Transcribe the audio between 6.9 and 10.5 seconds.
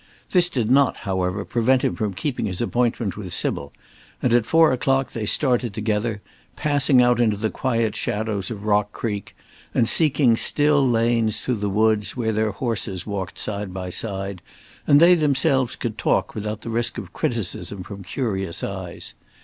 out into the quiet shadows of Rock Creek, and seeking